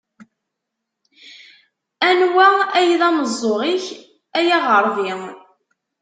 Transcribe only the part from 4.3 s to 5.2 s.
a yaɣerbi?